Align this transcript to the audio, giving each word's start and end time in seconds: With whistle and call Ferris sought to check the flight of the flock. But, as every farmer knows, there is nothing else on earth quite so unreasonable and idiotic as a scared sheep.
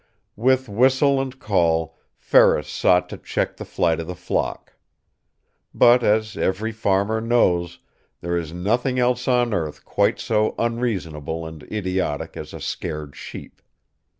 With 0.35 0.67
whistle 0.67 1.21
and 1.21 1.37
call 1.37 1.95
Ferris 2.17 2.67
sought 2.67 3.07
to 3.09 3.19
check 3.19 3.57
the 3.57 3.65
flight 3.65 3.99
of 3.99 4.07
the 4.07 4.15
flock. 4.15 4.73
But, 5.75 6.01
as 6.01 6.35
every 6.35 6.71
farmer 6.71 7.21
knows, 7.21 7.77
there 8.19 8.35
is 8.35 8.51
nothing 8.51 8.97
else 8.97 9.27
on 9.27 9.53
earth 9.53 9.85
quite 9.85 10.19
so 10.19 10.55
unreasonable 10.57 11.45
and 11.45 11.61
idiotic 11.71 12.35
as 12.35 12.51
a 12.51 12.59
scared 12.59 13.15
sheep. 13.15 13.61